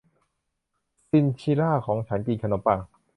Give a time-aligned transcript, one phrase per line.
[1.09, 2.79] ชินชิล่าของฉันกินขนมปัง